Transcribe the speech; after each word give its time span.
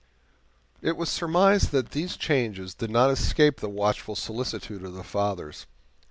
It 0.81 0.95
may 0.95 0.99
be 1.03 1.05
surmised 1.05 1.69
that 1.69 1.91
these 1.91 2.17
changes 2.17 2.73
did 2.73 2.89
not 2.89 3.11
escape 3.11 3.59
the 3.59 3.69
watchful 3.69 4.15
solicitude 4.15 4.83
of 4.83 4.95
the 4.95 5.03
Fathers. 5.03 5.67